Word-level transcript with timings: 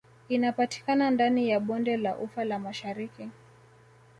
Inapatikana 0.29 1.11
ndani 1.11 1.49
ya 1.49 1.59
Bonde 1.59 1.97
la 1.97 2.17
ufa 2.17 2.45
la 2.45 2.59
Mashariki 2.59 3.29